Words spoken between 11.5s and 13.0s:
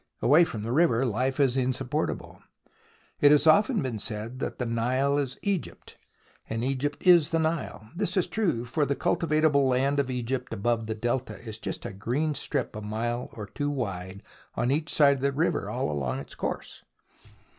just a green strip a